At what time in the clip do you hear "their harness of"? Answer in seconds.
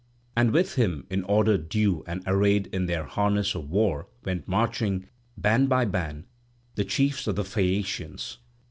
2.87-3.69